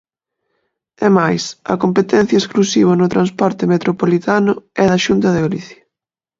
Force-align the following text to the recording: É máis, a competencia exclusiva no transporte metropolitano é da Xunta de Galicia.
É 1.07 1.09
máis, 1.19 1.43
a 1.73 1.75
competencia 1.83 2.41
exclusiva 2.41 2.93
no 2.99 3.11
transporte 3.13 3.63
metropolitano 3.73 4.53
é 4.83 4.85
da 4.91 5.01
Xunta 5.05 5.27
de 5.31 5.43
Galicia. 5.45 5.81